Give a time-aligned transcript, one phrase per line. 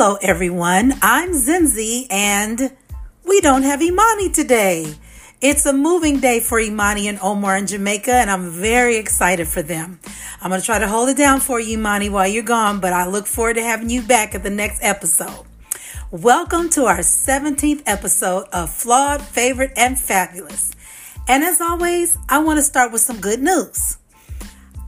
[0.00, 0.94] Hello, everyone.
[1.02, 2.70] I'm Zinzi, and
[3.26, 4.94] we don't have Imani today.
[5.40, 9.60] It's a moving day for Imani and Omar in Jamaica, and I'm very excited for
[9.60, 9.98] them.
[10.40, 12.92] I'm going to try to hold it down for you, Imani, while you're gone, but
[12.92, 15.44] I look forward to having you back at the next episode.
[16.12, 20.70] Welcome to our 17th episode of Flawed, Favored, and Fabulous.
[21.26, 23.98] And as always, I want to start with some good news.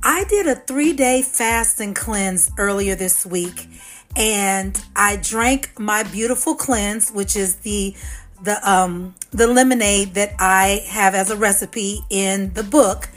[0.05, 3.69] I did a three day fast and cleanse earlier this week,
[4.17, 7.95] and I drank my beautiful cleanse, which is the
[8.43, 13.09] the um the lemonade that I have as a recipe in the book,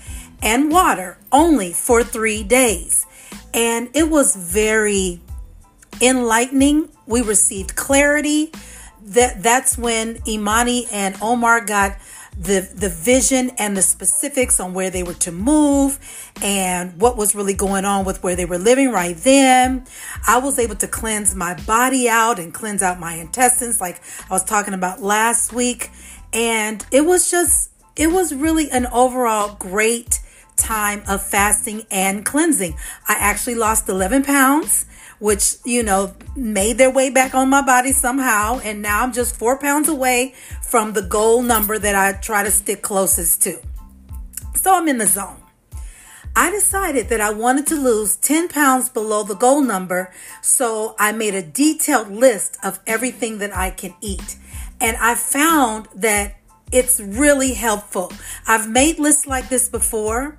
[0.41, 3.05] and water only for three days.
[3.53, 5.21] And it was very
[6.01, 6.89] enlightening.
[7.05, 8.51] We received clarity.
[9.05, 11.97] That that's when Imani and Omar got
[12.37, 15.99] the the vision and the specifics on where they were to move
[16.41, 19.85] and what was really going on with where they were living right then.
[20.27, 24.33] I was able to cleanse my body out and cleanse out my intestines like I
[24.33, 25.91] was talking about last week
[26.31, 30.19] and it was just it was really an overall great
[30.55, 32.75] time of fasting and cleansing.
[33.07, 34.85] I actually lost 11 pounds
[35.23, 38.59] which, you know, made their way back on my body somehow.
[38.59, 42.51] And now I'm just four pounds away from the goal number that I try to
[42.51, 43.57] stick closest to.
[44.53, 45.41] So I'm in the zone.
[46.35, 51.13] I decided that I wanted to lose 10 pounds below the goal number, so I
[51.13, 54.35] made a detailed list of everything that I can eat.
[54.81, 56.35] And I found that
[56.73, 58.11] it's really helpful.
[58.45, 60.37] I've made lists like this before,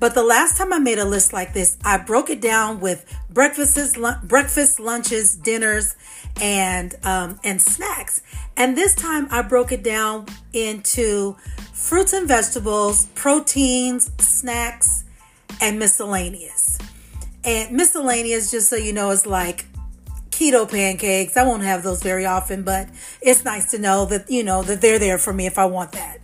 [0.00, 3.04] but the last time I made a list like this, I broke it down with
[3.30, 5.96] breakfasts, breakfast, lunches, dinners,
[6.40, 8.22] and um, and snacks.
[8.56, 11.36] And this time I broke it down into
[11.72, 15.04] fruits and vegetables, proteins, snacks,
[15.60, 16.78] and miscellaneous.
[17.44, 19.66] And miscellaneous, just so you know, is like
[20.30, 21.36] keto pancakes.
[21.36, 22.88] I won't have those very often, but
[23.22, 25.92] it's nice to know that you know that they're there for me if I want
[25.92, 26.18] that.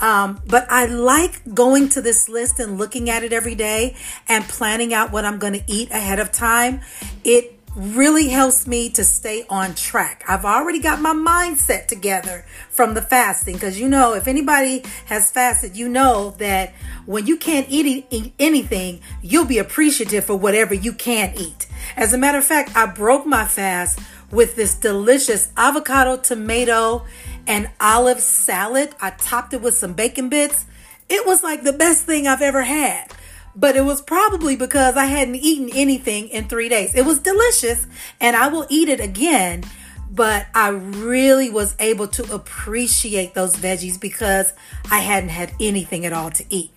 [0.00, 3.96] Um, but I like going to this list and looking at it every day
[4.28, 6.80] and planning out what I'm going to eat ahead of time.
[7.24, 10.22] It really helps me to stay on track.
[10.28, 15.30] I've already got my mindset together from the fasting because you know, if anybody has
[15.30, 16.74] fasted, you know that
[17.06, 21.66] when you can't eat anything, you'll be appreciative for whatever you can eat.
[21.96, 23.98] As a matter of fact, I broke my fast
[24.30, 27.04] with this delicious avocado, tomato,
[27.46, 28.94] and olive salad.
[29.00, 30.66] I topped it with some bacon bits.
[31.08, 33.12] It was like the best thing I've ever had.
[33.54, 36.94] But it was probably because I hadn't eaten anything in three days.
[36.94, 37.86] It was delicious
[38.20, 39.64] and I will eat it again.
[40.10, 44.52] But I really was able to appreciate those veggies because
[44.90, 46.70] I hadn't had anything at all to eat.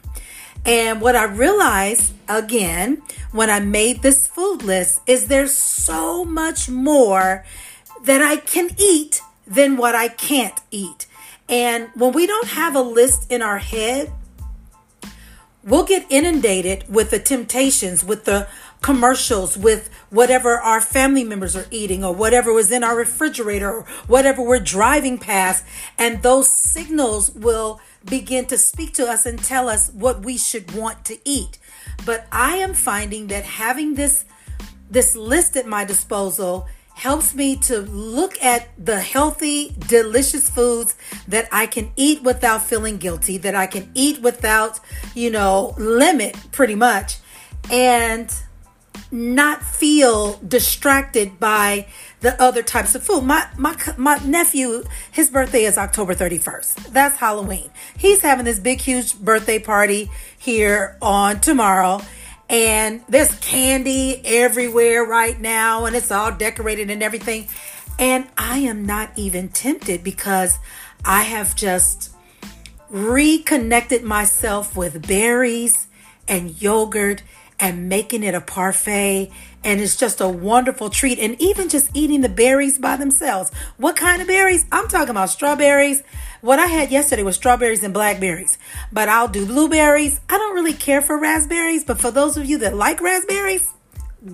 [0.65, 6.69] And what I realized again when I made this food list is there's so much
[6.69, 7.45] more
[8.03, 11.07] that I can eat than what I can't eat.
[11.47, 14.11] And when we don't have a list in our head,
[15.63, 18.47] we'll get inundated with the temptations, with the
[18.81, 23.81] commercials, with whatever our family members are eating or whatever was in our refrigerator or
[24.07, 25.63] whatever we're driving past.
[25.97, 30.73] And those signals will begin to speak to us and tell us what we should
[30.73, 31.57] want to eat.
[32.05, 34.25] But I am finding that having this
[34.87, 40.95] this list at my disposal helps me to look at the healthy, delicious foods
[41.27, 44.79] that I can eat without feeling guilty, that I can eat without,
[45.13, 47.17] you know, limit pretty much,
[47.69, 48.33] and
[49.11, 51.87] not feel distracted by
[52.21, 53.23] the other types of food.
[53.23, 56.93] My my my nephew, his birthday is October 31st.
[56.93, 57.69] That's Halloween.
[57.97, 62.01] He's having this big huge birthday party here on tomorrow
[62.49, 67.47] and there's candy everywhere right now and it's all decorated and everything.
[67.97, 70.59] And I am not even tempted because
[71.03, 72.11] I have just
[72.89, 75.87] reconnected myself with berries
[76.27, 77.23] and yogurt
[77.59, 79.31] and making it a parfait.
[79.65, 81.17] And it's just a wonderful treat.
[81.17, 83.51] And even just eating the berries by themselves.
[83.77, 84.63] What kind of berries?
[84.71, 86.03] I'm talking about strawberries.
[86.41, 88.59] What I had yesterday was strawberries and blackberries.
[88.93, 90.21] But I'll do blueberries.
[90.29, 91.83] I don't really care for raspberries.
[91.83, 93.73] But for those of you that like raspberries,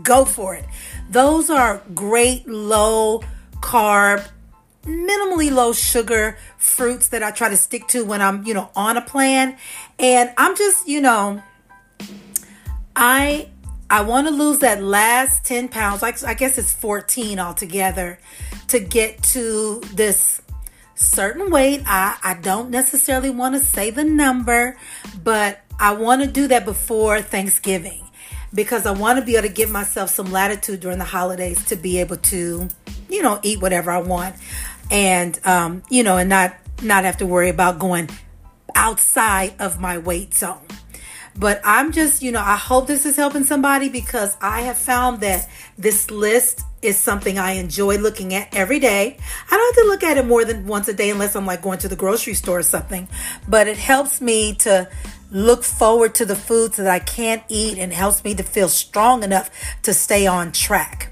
[0.04, 0.66] go for it.
[1.10, 3.24] Those are great low
[3.62, 4.28] carb,
[4.84, 8.98] minimally low sugar fruits that I try to stick to when I'm, you know, on
[8.98, 9.58] a plan.
[9.98, 11.42] And I'm just, you know,
[12.96, 13.48] I
[13.92, 16.02] I want to lose that last 10 pounds.
[16.02, 18.20] Like I guess it's 14 altogether
[18.70, 20.42] to get to this
[20.96, 21.84] certain weight.
[21.86, 24.78] I, I don't necessarily want to say the number,
[25.22, 28.02] but I want to do that before Thanksgiving
[28.54, 31.76] because I want to be able to give myself some latitude during the holidays to
[31.76, 32.70] be able to,
[33.10, 34.38] you know, eat whatever I want
[34.90, 38.10] and, um, you know, and not, not have to worry about going
[38.74, 40.66] outside of my weight zone.
[41.36, 45.22] But I'm just, you know, I hope this is helping somebody because I have found
[45.22, 45.48] that
[45.78, 49.18] this list is something I enjoy looking at every day.
[49.50, 51.62] I don't have to look at it more than once a day unless I'm like
[51.62, 53.08] going to the grocery store or something.
[53.48, 54.90] But it helps me to
[55.32, 59.24] look forward to the foods that I can't eat and helps me to feel strong
[59.24, 59.50] enough
[59.84, 61.11] to stay on track.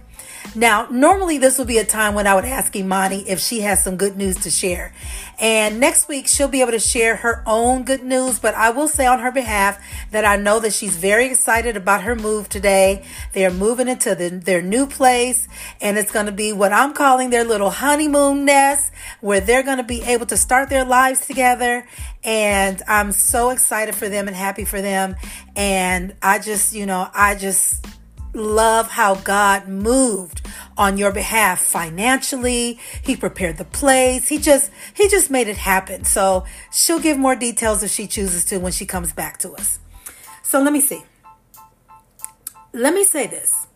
[0.55, 3.83] Now, normally this would be a time when I would ask Imani if she has
[3.83, 4.93] some good news to share.
[5.39, 8.87] And next week she'll be able to share her own good news, but I will
[8.87, 9.79] say on her behalf
[10.11, 13.05] that I know that she's very excited about her move today.
[13.33, 15.47] They're moving into the, their new place
[15.81, 18.91] and it's going to be what I'm calling their little honeymoon nest
[19.21, 21.87] where they're going to be able to start their lives together.
[22.23, 25.15] And I'm so excited for them and happy for them.
[25.55, 27.85] And I just, you know, I just
[28.33, 30.45] love how God moved
[30.77, 32.79] on your behalf financially.
[33.01, 34.27] He prepared the place.
[34.27, 36.05] He just he just made it happen.
[36.05, 39.79] So she'll give more details if she chooses to when she comes back to us.
[40.43, 41.03] So let me see.
[42.73, 43.67] Let me say this.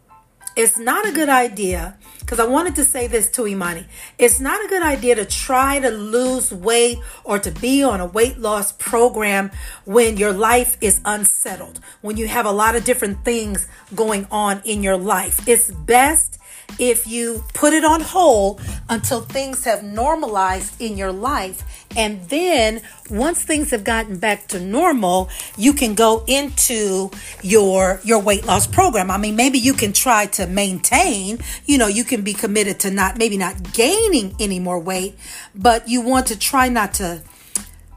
[0.55, 3.85] It's not a good idea because I wanted to say this to Imani.
[4.17, 8.05] It's not a good idea to try to lose weight or to be on a
[8.05, 9.51] weight loss program
[9.83, 14.61] when your life is unsettled, when you have a lot of different things going on
[14.63, 15.47] in your life.
[15.47, 16.39] It's best
[16.79, 21.63] if you put it on hold until things have normalized in your life.
[21.95, 27.11] And then once things have gotten back to normal, you can go into
[27.41, 29.11] your your weight loss program.
[29.11, 32.91] I mean, maybe you can try to maintain, you know, you can be committed to
[32.91, 35.15] not maybe not gaining any more weight,
[35.53, 37.21] but you want to try not to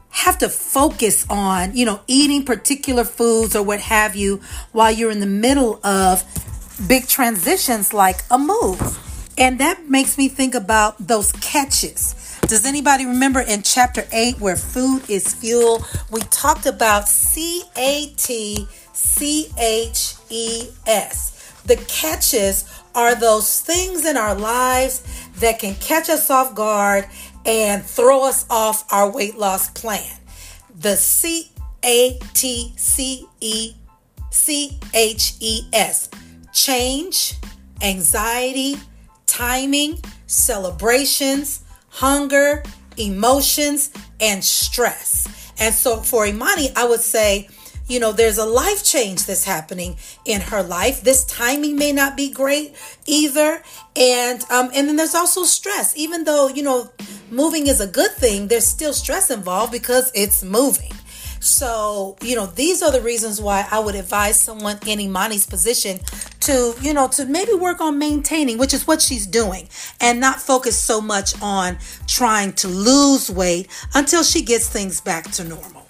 [0.09, 4.41] have to focus on, you know, eating particular foods or what have you
[4.71, 6.23] while you're in the middle of
[6.87, 8.99] big transitions like a move.
[9.37, 12.15] And that makes me think about those catches.
[12.47, 15.85] Does anybody remember in chapter 8 where food is fuel?
[16.09, 21.61] We talked about C A T C H E S.
[21.65, 22.63] The catches
[22.95, 25.03] are those things in our lives
[25.39, 27.05] that can catch us off guard
[27.45, 30.17] and throw us off our weight loss plan.
[30.79, 31.51] The C
[31.83, 33.73] A T C E
[34.31, 36.09] C H E S
[36.53, 37.33] change,
[37.81, 38.77] anxiety,
[39.25, 41.65] timing, celebrations,
[41.97, 42.63] hunger,
[42.95, 45.27] emotions, and stress.
[45.59, 47.49] And so for Imani, I would say,
[47.87, 49.95] you know, there's a life change that's happening
[50.25, 51.01] in her life.
[51.01, 52.75] This timing may not be great
[53.07, 53.63] either.
[53.95, 55.97] And um, and then there's also stress.
[55.97, 56.91] Even though, you know,
[57.31, 60.91] moving is a good thing, there's still stress involved because it's moving.
[61.39, 65.99] So, you know, these are the reasons why I would advise someone in Imani's position
[66.41, 69.69] to, you know, to maybe work on maintaining, which is what she's doing,
[70.01, 75.31] and not focus so much on trying to lose weight until she gets things back
[75.31, 75.87] to normal.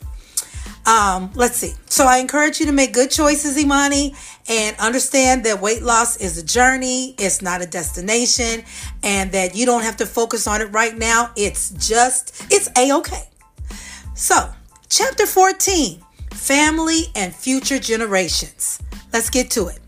[0.85, 1.73] Um, let's see.
[1.87, 4.15] So I encourage you to make good choices, Imani,
[4.47, 7.13] and understand that weight loss is a journey.
[7.19, 8.63] It's not a destination
[9.03, 11.31] and that you don't have to focus on it right now.
[11.35, 13.27] It's just, it's a-okay.
[14.13, 14.49] So
[14.89, 16.01] Chapter 14
[16.31, 18.79] Family and Future Generations.
[19.11, 19.79] Let's get to it.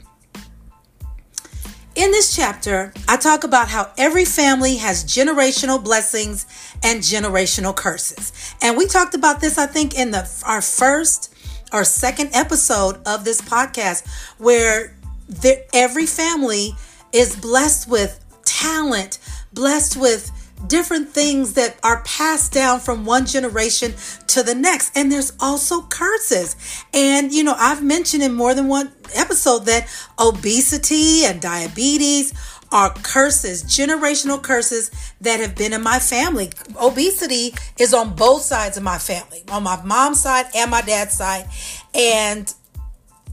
[1.96, 6.46] In this chapter, I talk about how every family has generational blessings
[6.84, 8.54] and generational curses.
[8.62, 11.34] And we talked about this, I think, in the our first
[11.72, 14.06] or second episode of this podcast,
[14.38, 14.98] where
[15.30, 16.74] there, every family
[17.14, 19.20] is blessed with talent,
[19.54, 20.30] blessed with
[20.68, 23.94] different things that are passed down from one generation
[24.28, 24.96] to the next.
[24.96, 26.56] And there's also curses.
[26.94, 29.88] And, you know, I've mentioned in more than one episode that
[30.20, 32.34] obesity and diabetes
[32.72, 36.52] are curses, generational curses that have been in my family.
[36.80, 41.16] Obesity is on both sides of my family, on my mom's side and my dad's
[41.16, 41.48] side.
[41.96, 42.54] And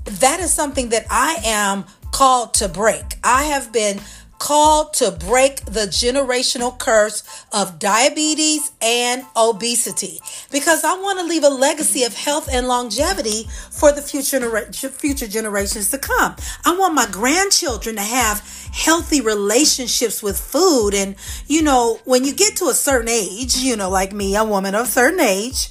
[0.05, 3.19] that is something that I am called to break.
[3.23, 4.01] I have been
[4.39, 11.45] called to break the generational curse of diabetes and obesity because I want to leave
[11.45, 14.51] a legacy of health and longevity for the future
[14.91, 16.37] future generations to come.
[16.65, 18.41] I want my grandchildren to have
[18.73, 21.17] healthy relationships with food and
[21.47, 24.75] you know when you get to a certain age, you know like me, a woman
[24.75, 25.71] of a certain age,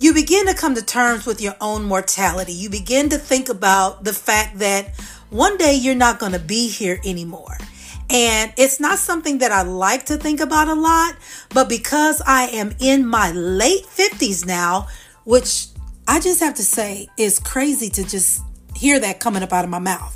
[0.00, 2.52] you begin to come to terms with your own mortality.
[2.52, 4.94] You begin to think about the fact that
[5.30, 7.58] one day you're not going to be here anymore.
[8.10, 11.14] And it's not something that I like to think about a lot,
[11.50, 14.88] but because I am in my late 50s now,
[15.24, 15.66] which
[16.06, 18.42] I just have to say is crazy to just
[18.74, 20.14] hear that coming up out of my mouth.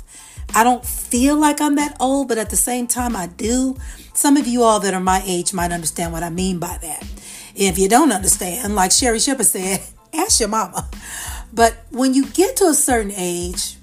[0.55, 3.75] I don't feel like I'm that old, but at the same time, I do.
[4.13, 7.07] Some of you all that are my age might understand what I mean by that.
[7.55, 9.81] If you don't understand, like Sherri Shepherd said,
[10.13, 10.89] ask your mama.
[11.53, 13.77] But when you get to a certain age,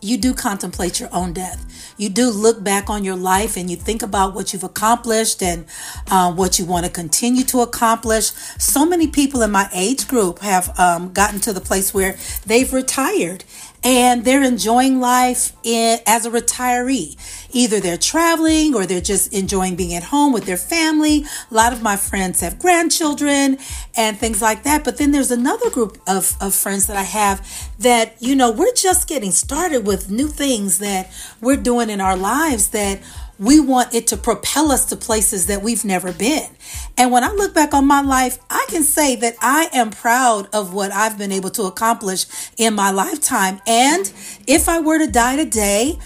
[0.00, 1.73] you do contemplate your own death.
[1.96, 5.66] You do look back on your life and you think about what you've accomplished and
[6.10, 8.30] uh, what you want to continue to accomplish.
[8.58, 12.72] So many people in my age group have um, gotten to the place where they've
[12.72, 13.44] retired
[13.84, 17.16] and they're enjoying life in, as a retiree.
[17.52, 21.24] Either they're traveling or they're just enjoying being at home with their family.
[21.50, 23.58] A lot of my friends have grandchildren
[23.94, 24.84] and things like that.
[24.84, 27.46] But then there's another group of, of friends that I have
[27.78, 32.16] that, you know, we're just getting started with new things that we're doing in our
[32.16, 33.00] lives that
[33.38, 36.48] we want it to propel us to places that we've never been.
[36.96, 40.48] And when I look back on my life, I can say that I am proud
[40.54, 42.26] of what I've been able to accomplish
[42.56, 43.60] in my lifetime.
[43.66, 44.12] And
[44.46, 45.98] if I were to die today,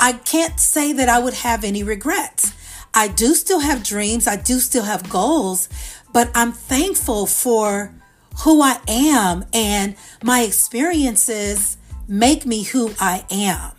[0.00, 2.52] I can't say that I would have any regrets.
[2.92, 5.68] I do still have dreams, I do still have goals,
[6.12, 7.92] but I'm thankful for
[8.44, 11.76] who I am and my experiences
[12.08, 13.72] make me who I am.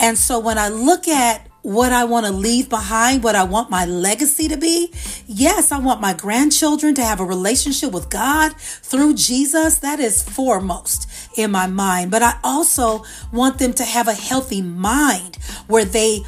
[0.00, 3.70] And so when I look at what I want to leave behind, what I want
[3.70, 4.92] my legacy to be.
[5.26, 9.78] Yes, I want my grandchildren to have a relationship with God through Jesus.
[9.78, 12.10] That is foremost in my mind.
[12.10, 15.36] But I also want them to have a healthy mind
[15.68, 16.20] where they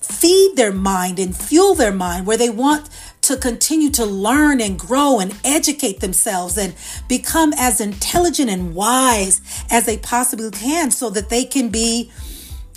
[0.00, 2.88] feed their mind and fuel their mind, where they want
[3.22, 6.74] to continue to learn and grow and educate themselves and
[7.08, 12.10] become as intelligent and wise as they possibly can so that they can be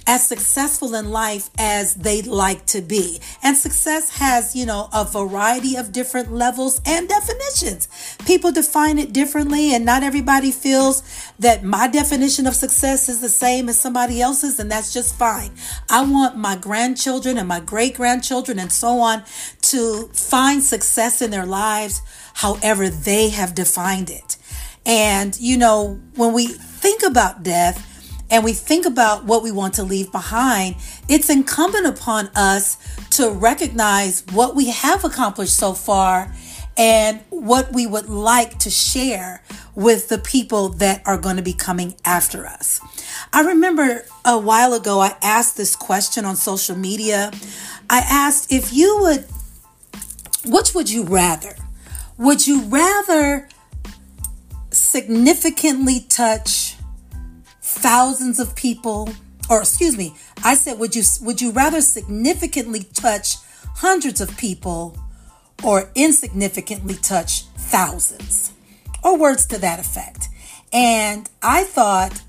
[0.07, 3.19] as successful in life as they'd like to be.
[3.41, 7.87] And success has, you know, a variety of different levels and definitions.
[8.25, 11.03] People define it differently, and not everybody feels
[11.39, 15.51] that my definition of success is the same as somebody else's, and that's just fine.
[15.89, 19.23] I want my grandchildren and my great grandchildren and so on
[19.61, 22.01] to find success in their lives
[22.35, 24.37] however they have defined it.
[24.85, 27.94] And, you know, when we think about death,
[28.29, 30.75] and we think about what we want to leave behind,
[31.07, 32.77] it's incumbent upon us
[33.11, 36.33] to recognize what we have accomplished so far
[36.77, 39.41] and what we would like to share
[39.75, 42.81] with the people that are going to be coming after us.
[43.31, 47.31] I remember a while ago, I asked this question on social media.
[47.89, 49.25] I asked if you would,
[50.45, 51.55] which would you rather?
[52.17, 53.47] Would you rather
[54.71, 56.64] significantly touch
[57.85, 59.09] thousands of people
[59.49, 63.35] or excuse me i said would you would you rather significantly touch
[63.75, 64.97] hundreds of people
[65.63, 68.53] or insignificantly touch thousands?
[69.03, 70.29] Or words to that effect.
[70.73, 72.21] And i thought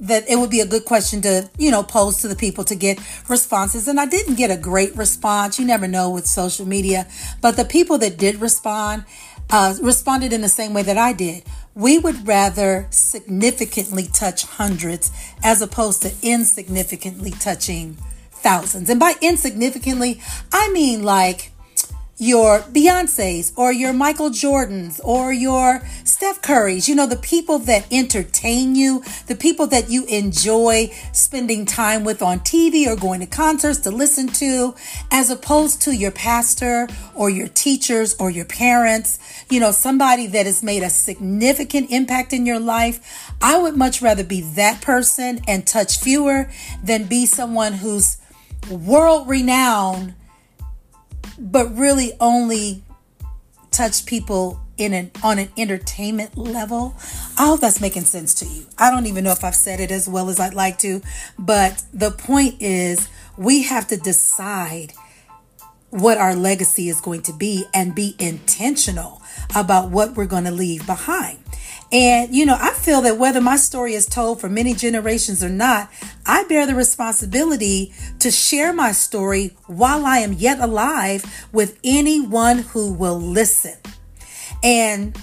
[0.00, 2.74] that it would be a good question to you know pose to the people to
[2.74, 3.86] get responses.
[3.86, 5.58] And i didn't get a great response.
[5.58, 7.06] You never know with social media.
[7.40, 9.04] But the people that did respond
[9.50, 11.42] uh, responded in the same way that i did
[11.74, 15.10] we would rather significantly touch hundreds
[15.42, 17.96] as opposed to insignificantly touching
[18.30, 18.90] thousands.
[18.90, 20.20] And by insignificantly,
[20.52, 21.52] I mean like
[22.20, 27.90] your Beyonce's or your Michael Jordan's or your Steph Curry's, you know, the people that
[27.90, 33.26] entertain you, the people that you enjoy spending time with on TV or going to
[33.26, 34.74] concerts to listen to,
[35.10, 40.44] as opposed to your pastor or your teachers or your parents, you know, somebody that
[40.44, 43.32] has made a significant impact in your life.
[43.40, 46.50] I would much rather be that person and touch fewer
[46.84, 48.18] than be someone who's
[48.70, 50.14] world renowned
[51.40, 52.82] but really only
[53.70, 56.94] touch people in an on an entertainment level.
[57.38, 58.66] I hope that's making sense to you.
[58.78, 61.02] I don't even know if I've said it as well as I'd like to,
[61.38, 64.92] but the point is we have to decide
[65.90, 69.20] what our legacy is going to be and be intentional
[69.54, 71.39] about what we're going to leave behind.
[71.92, 75.48] And, you know, I feel that whether my story is told for many generations or
[75.48, 75.90] not,
[76.24, 82.58] I bear the responsibility to share my story while I am yet alive with anyone
[82.58, 83.74] who will listen.
[84.62, 85.18] And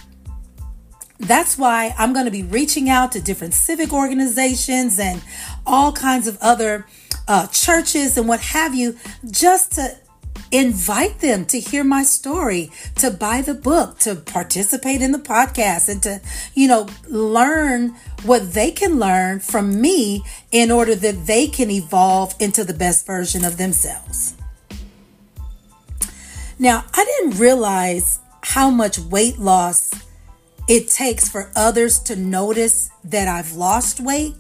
[1.20, 5.22] that's why I'm going to be reaching out to different civic organizations and
[5.66, 6.86] all kinds of other
[7.30, 8.98] uh, churches and what have you,
[9.30, 9.98] just to
[10.52, 15.90] invite them to hear my story, to buy the book, to participate in the podcast,
[15.90, 16.22] and to,
[16.54, 22.34] you know, learn what they can learn from me in order that they can evolve
[22.40, 24.36] into the best version of themselves.
[26.60, 29.92] Now, I didn't realize how much weight loss
[30.68, 34.36] it takes for others to notice that I've lost weight.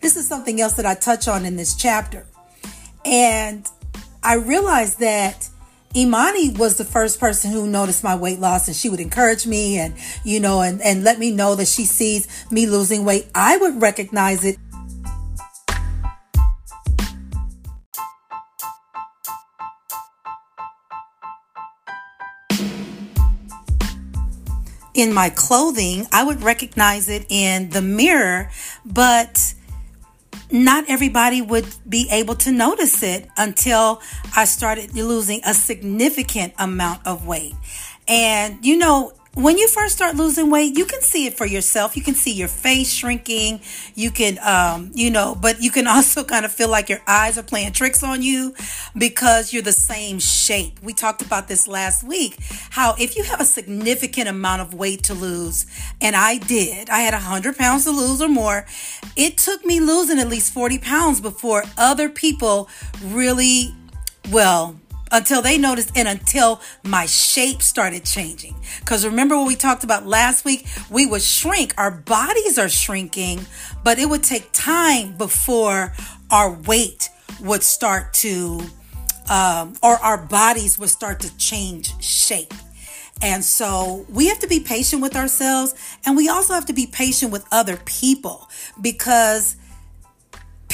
[0.00, 2.26] this is something else that I touch on in this chapter.
[3.04, 3.66] And
[4.26, 5.48] I realized that
[5.94, 9.78] Imani was the first person who noticed my weight loss and she would encourage me
[9.78, 13.28] and, you know, and, and let me know that she sees me losing weight.
[13.36, 14.58] I would recognize it
[24.92, 28.50] in my clothing, I would recognize it in the mirror,
[28.84, 29.54] but
[30.50, 34.00] not everybody would be able to notice it until
[34.34, 37.54] I started losing a significant amount of weight.
[38.08, 41.94] And you know, when you first start losing weight, you can see it for yourself.
[41.94, 43.60] You can see your face shrinking.
[43.94, 47.36] You can, um, you know, but you can also kind of feel like your eyes
[47.36, 48.54] are playing tricks on you
[48.96, 50.82] because you're the same shape.
[50.82, 52.38] We talked about this last week.
[52.70, 55.66] How if you have a significant amount of weight to lose,
[56.00, 58.64] and I did, I had 100 pounds to lose or more,
[59.16, 62.70] it took me losing at least 40 pounds before other people
[63.04, 63.74] really,
[64.30, 64.80] well,
[65.12, 68.54] until they noticed and until my shape started changing.
[68.80, 70.66] Because remember what we talked about last week?
[70.90, 73.40] We would shrink, our bodies are shrinking,
[73.84, 75.92] but it would take time before
[76.30, 77.08] our weight
[77.40, 78.60] would start to,
[79.30, 82.52] um, or our bodies would start to change shape.
[83.22, 86.86] And so we have to be patient with ourselves and we also have to be
[86.86, 89.56] patient with other people because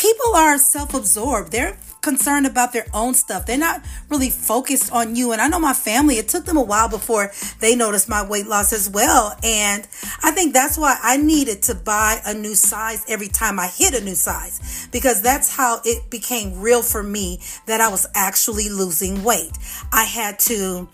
[0.03, 1.53] people are self absorbed.
[1.53, 3.47] They're concerned about their own stuff.
[3.47, 5.31] They're not really focused on you.
[5.31, 7.31] And I know my family, it took them a while before
[7.61, 9.37] they noticed my weight loss as well.
[9.45, 9.87] And
[10.25, 13.95] I think that's why I needed to buy a new size every time I hit
[13.95, 18.69] a new size because that's how it became real for me that I was actually
[18.69, 19.53] losing weight.
[19.93, 20.89] I had to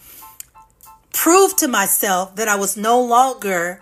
[1.14, 3.80] prove to myself that I was no longer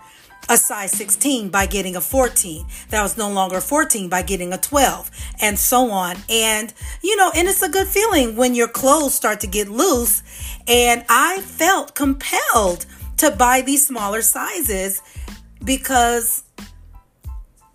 [0.49, 2.65] a size 16 by getting a 14.
[2.89, 5.11] That was no longer 14 by getting a 12
[5.41, 6.15] and so on.
[6.29, 10.23] And, you know, and it's a good feeling when your clothes start to get loose.
[10.67, 12.85] And I felt compelled
[13.17, 15.01] to buy these smaller sizes
[15.63, 16.43] because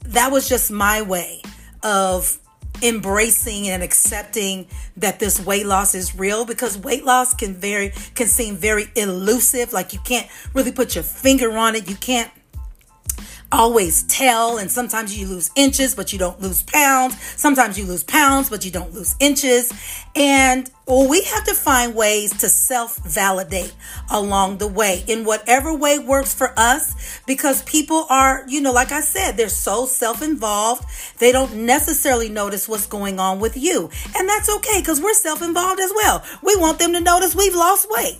[0.07, 1.43] that was just my way
[1.83, 2.39] of
[2.83, 8.27] embracing and accepting that this weight loss is real because weight loss can very can
[8.27, 12.31] seem very elusive like you can't really put your finger on it you can't
[13.53, 14.59] always tell.
[14.59, 17.21] And sometimes you lose inches, but you don't lose pounds.
[17.37, 19.73] Sometimes you lose pounds, but you don't lose inches.
[20.17, 23.75] And well, we have to find ways to self validate
[24.11, 28.91] along the way in whatever way works for us because people are, you know, like
[28.91, 30.85] I said, they're so self involved.
[31.19, 33.91] They don't necessarily notice what's going on with you.
[34.17, 36.25] And that's okay because we're self involved as well.
[36.43, 38.19] We want them to notice we've lost weight.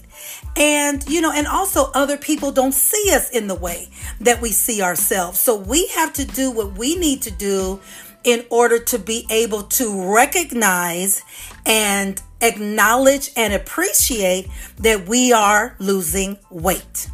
[0.57, 3.89] And, you know, and also other people don't see us in the way
[4.21, 5.39] that we see ourselves.
[5.39, 7.81] So we have to do what we need to do
[8.25, 11.23] in order to be able to recognize
[11.67, 17.09] and acknowledge and appreciate that we are losing weight.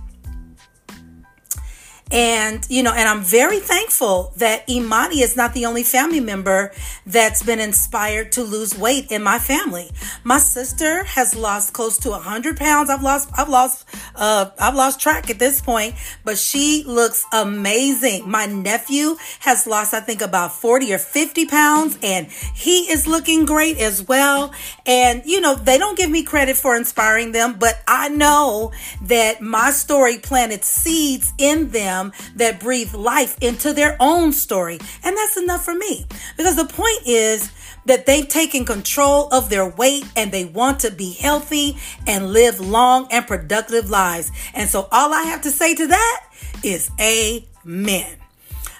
[2.10, 6.72] And, you know, and I'm very thankful that Imani is not the only family member
[7.04, 9.90] that's been inspired to lose weight in my family.
[10.24, 12.88] My sister has lost close to 100 pounds.
[12.88, 18.28] I've lost, I've lost, uh, I've lost track at this point, but she looks amazing.
[18.28, 23.44] My nephew has lost, I think, about 40 or 50 pounds, and he is looking
[23.44, 24.52] great as well.
[24.86, 29.42] And, you know, they don't give me credit for inspiring them, but I know that
[29.42, 34.78] my story planted seeds in them them that breathe life into their own story.
[35.04, 36.06] And that's enough for me.
[36.36, 37.50] Because the point is
[37.86, 42.60] that they've taken control of their weight and they want to be healthy and live
[42.60, 44.30] long and productive lives.
[44.54, 46.26] And so all I have to say to that
[46.62, 48.16] is amen.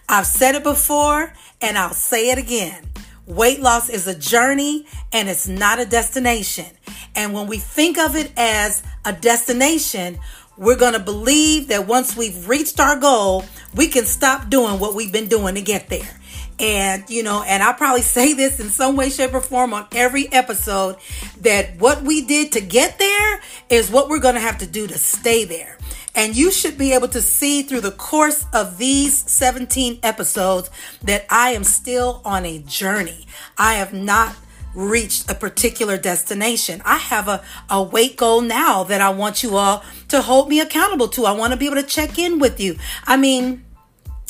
[0.09, 2.85] I've said it before and I'll say it again.
[3.26, 6.66] Weight loss is a journey and it's not a destination.
[7.14, 10.18] And when we think of it as a destination,
[10.59, 13.44] we're going to believe that once we've reached our goal,
[13.75, 16.18] we can stop doing what we've been doing to get there.
[16.59, 19.87] And, you know, and I probably say this in some way, shape, or form on
[19.92, 20.97] every episode
[21.40, 23.40] that what we did to get there
[23.71, 25.79] is what we're going to have to do to stay there.
[26.14, 30.68] And you should be able to see through the course of these 17 episodes
[31.03, 33.27] that I am still on a journey.
[33.57, 34.35] I have not
[34.74, 36.83] reached a particular destination.
[36.85, 40.61] I have a, a weight goal now that I want you all to hold me
[40.61, 41.26] accountable to.
[41.26, 42.76] I want to be able to check in with you.
[43.04, 43.64] I mean,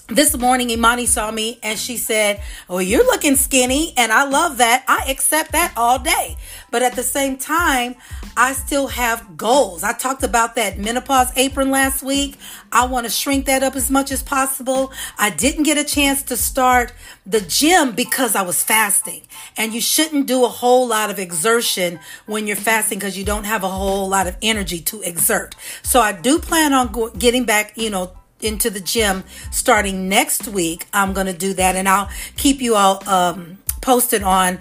[0.09, 4.57] this morning Imani saw me and she said, "Well, you're looking skinny." And I love
[4.59, 4.85] that.
[4.89, 6.37] I accept that all day.
[6.71, 7.95] But at the same time,
[8.37, 9.83] I still have goals.
[9.83, 12.37] I talked about that menopause apron last week.
[12.73, 14.93] I want to shrink that up as much as possible.
[15.19, 16.93] I didn't get a chance to start
[17.27, 19.23] the gym because I was fasting.
[19.57, 23.45] And you shouldn't do a whole lot of exertion when you're fasting because you don't
[23.45, 25.55] have a whole lot of energy to exert.
[25.83, 30.87] So I do plan on getting back, you know, into the gym starting next week.
[30.93, 34.59] I'm going to do that and I'll keep you all um, posted on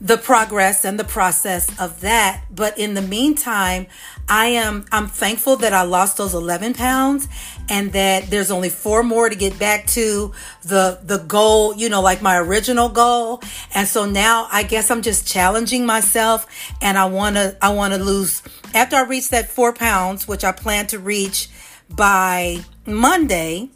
[0.00, 2.42] the progress and the process of that.
[2.50, 3.86] But in the meantime,
[4.28, 7.28] I am I'm thankful that I lost those 11 pounds
[7.68, 12.02] and that there's only four more to get back to the the goal, you know,
[12.02, 13.42] like my original goal.
[13.74, 16.46] And so now I guess I'm just challenging myself
[16.82, 18.42] and I want to I want to lose
[18.74, 21.48] after I reach that 4 pounds, which I plan to reach
[21.90, 23.70] by Monday,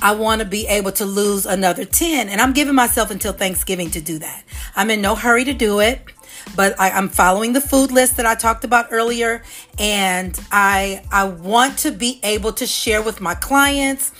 [0.00, 2.28] I want to be able to lose another 10.
[2.28, 4.44] And I'm giving myself until Thanksgiving to do that.
[4.74, 6.02] I'm in no hurry to do it,
[6.56, 9.42] but I, am following the food list that I talked about earlier.
[9.78, 14.12] And I, I want to be able to share with my clients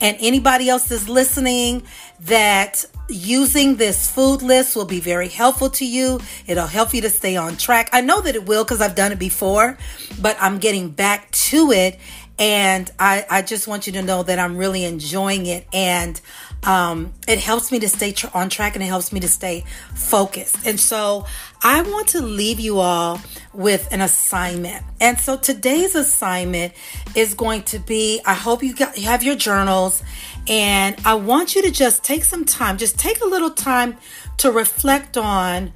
[0.00, 1.84] and anybody else that's listening
[2.20, 6.20] that using this food list will be very helpful to you.
[6.46, 7.88] It'll help you to stay on track.
[7.92, 9.78] I know that it will because I've done it before,
[10.20, 11.98] but I'm getting back to it.
[12.40, 15.66] And I, I just want you to know that I'm really enjoying it.
[15.74, 16.18] And
[16.64, 19.64] um, it helps me to stay tr- on track and it helps me to stay
[19.94, 20.66] focused.
[20.66, 21.26] And so
[21.62, 23.20] I want to leave you all
[23.52, 24.84] with an assignment.
[25.00, 26.72] And so today's assignment
[27.14, 30.02] is going to be I hope you got you have your journals
[30.48, 33.96] and I want you to just take some time, just take a little time
[34.38, 35.72] to reflect on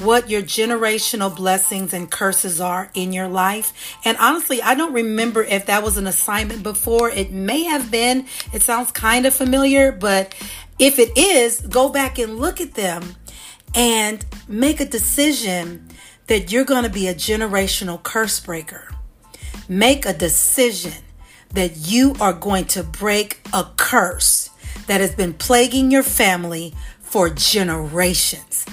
[0.00, 3.96] what your generational blessings and curses are in your life.
[4.04, 7.10] And honestly, I don't remember if that was an assignment before.
[7.10, 8.26] It may have been.
[8.52, 10.34] It sounds kind of familiar, but
[10.78, 13.16] if it is, go back and look at them
[13.74, 15.88] and make a decision
[16.28, 18.88] that you're going to be a generational curse breaker.
[19.68, 21.02] Make a decision
[21.50, 24.50] that you are going to break a curse
[24.86, 28.66] that has been plaguing your family for generations.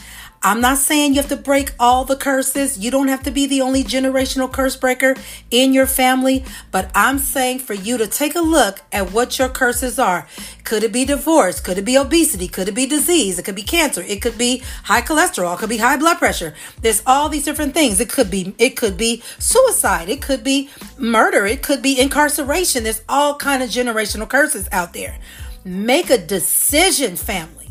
[0.45, 2.77] I'm not saying you have to break all the curses.
[2.77, 5.15] You don't have to be the only generational curse breaker
[5.49, 9.49] in your family, but I'm saying for you to take a look at what your
[9.49, 10.27] curses are.
[10.63, 11.59] Could it be divorce?
[11.59, 12.47] Could it be obesity?
[12.47, 13.39] Could it be disease?
[13.39, 14.03] It could be cancer.
[14.03, 15.55] It could be high cholesterol.
[15.55, 16.53] It could be high blood pressure.
[16.79, 17.99] There's all these different things.
[17.99, 20.09] It could be it could be suicide.
[20.09, 21.47] It could be murder.
[21.47, 22.83] It could be incarceration.
[22.83, 25.17] There's all kind of generational curses out there.
[25.63, 27.64] Make a decision, family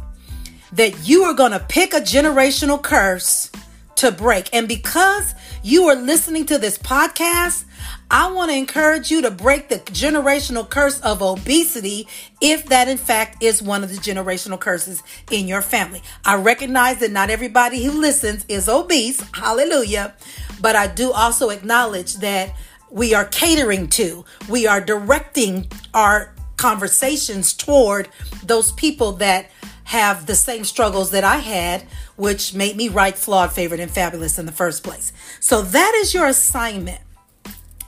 [0.75, 3.51] that you are going to pick a generational curse
[3.97, 4.53] to break.
[4.53, 7.65] And because you are listening to this podcast,
[8.11, 12.07] I want to encourage you to break the generational curse of obesity
[12.41, 16.03] if that in fact is one of the generational curses in your family.
[16.25, 19.23] I recognize that not everybody who listens is obese.
[19.33, 20.15] Hallelujah.
[20.61, 22.55] But I do also acknowledge that
[22.91, 28.09] we are catering to, we are directing our conversations toward
[28.45, 29.51] those people that
[29.85, 34.39] have the same struggles that I had, which made me write Flawed, Favored, and Fabulous
[34.39, 35.13] in the first place.
[35.41, 37.01] So that is your assignment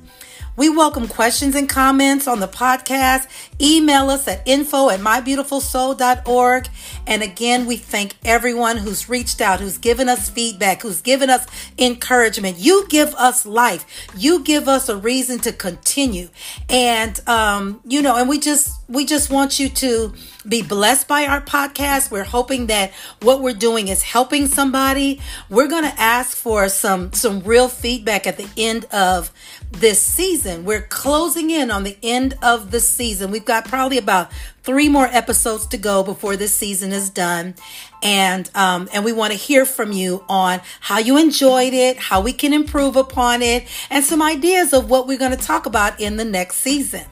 [0.55, 3.27] we welcome questions and comments on the podcast.
[3.59, 6.67] Email us at info at mybeautifulsoul.org.
[7.07, 11.47] And again, we thank everyone who's reached out, who's given us feedback, who's given us
[11.79, 12.59] encouragement.
[12.59, 13.85] You give us life.
[14.15, 16.29] You give us a reason to continue.
[16.69, 20.13] And, um, you know, and we just, we just want you to
[20.47, 22.11] be blessed by our podcast.
[22.11, 25.21] We're hoping that what we're doing is helping somebody.
[25.49, 29.31] We're going to ask for some some real feedback at the end of
[29.73, 30.65] this season.
[30.65, 33.31] We're closing in on the end of the season.
[33.31, 34.31] We've got probably about
[34.63, 37.55] three more episodes to go before this season is done,
[38.01, 42.21] and um, and we want to hear from you on how you enjoyed it, how
[42.21, 45.99] we can improve upon it, and some ideas of what we're going to talk about
[45.99, 47.05] in the next season.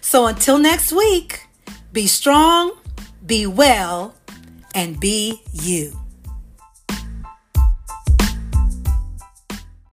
[0.00, 1.46] So until next week,
[1.92, 2.72] be strong,
[3.24, 4.14] be well,
[4.74, 5.98] and be you.